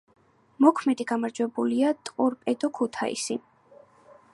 მოქმედი 0.65 1.07
გამარჯვებულია 1.11 1.93
„ტორპედო 2.09 2.75
ქუთაისი“. 2.79 3.43